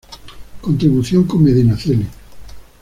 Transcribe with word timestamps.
Contribución 0.61 1.27
con 1.27 1.43
Medinaceli. 1.43 2.07